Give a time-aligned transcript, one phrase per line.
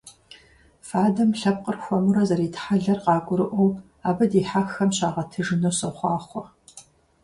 [0.87, 3.69] Фадэм лъэпкъыр хуэмурэ зэритхьэлэр къагурыӀуэу
[4.09, 6.43] абы дихьэххэм щагъэтыжыну сохъуахъуэ!